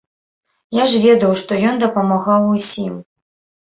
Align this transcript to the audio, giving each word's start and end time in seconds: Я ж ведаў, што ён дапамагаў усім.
Я 0.77 0.87
ж 0.93 1.03
ведаў, 1.05 1.31
што 1.43 1.61
ён 1.75 1.87
дапамагаў 1.87 2.53
усім. 2.59 2.93